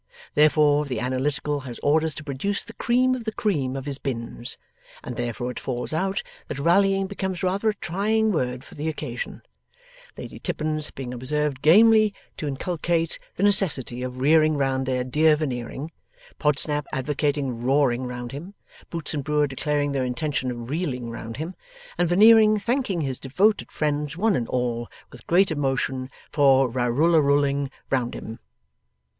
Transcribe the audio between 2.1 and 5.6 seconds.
to produce the cream of the cream of his binns, and therefore it